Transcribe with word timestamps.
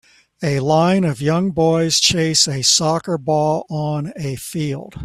A 0.41 0.59
line 0.61 1.03
of 1.03 1.21
young 1.21 1.51
boys 1.51 1.99
chase 1.99 2.47
a 2.47 2.63
soccer 2.63 3.19
ball 3.19 3.67
on 3.69 4.11
a 4.15 4.35
field 4.35 4.99